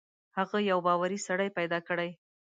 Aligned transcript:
هغه 0.37 0.57
یو 0.71 0.79
باوري 0.87 1.19
سړی 1.27 1.49
پیدا 1.57 1.79
کړي. 1.87 2.09